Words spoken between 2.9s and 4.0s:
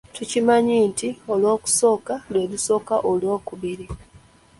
Olwokubiri.